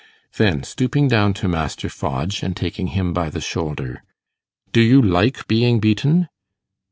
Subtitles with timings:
[0.37, 4.01] Then stooping down to Master Fodge, and taking him by the shoulder,
[4.71, 6.27] 'Do you like being beaten?